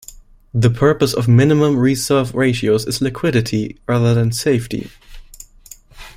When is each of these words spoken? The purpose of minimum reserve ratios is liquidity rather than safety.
The 0.51 0.71
purpose 0.71 1.13
of 1.13 1.27
minimum 1.27 1.77
reserve 1.77 2.33
ratios 2.33 2.87
is 2.87 3.01
liquidity 3.01 3.77
rather 3.87 4.15
than 4.15 4.31
safety. 4.31 4.89